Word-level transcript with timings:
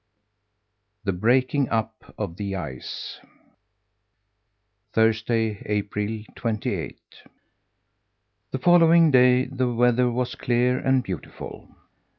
THE 1.03 1.13
BREAKING 1.13 1.69
UP 1.69 2.15
OF 2.17 2.35
THE 2.35 2.55
ICE 2.55 3.19
Thursday, 4.93 5.61
April 5.67 6.21
twenty 6.33 6.73
eighth. 6.73 7.27
The 8.49 8.57
following 8.57 9.11
day 9.11 9.45
the 9.45 9.71
weather 9.71 10.09
was 10.11 10.33
clear 10.33 10.79
and 10.79 11.03
beautiful. 11.03 11.69